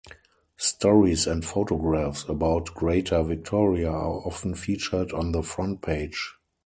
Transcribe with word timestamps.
Stories 0.57 1.27
and 1.27 1.45
photographs 1.45 2.23
about 2.27 2.73
Greater 2.73 3.21
Victoria 3.21 3.91
are 3.91 4.25
often 4.25 4.55
featured 4.55 5.11
on 5.11 5.31
the 5.31 5.43
front 5.43 5.83
page. 5.83 6.33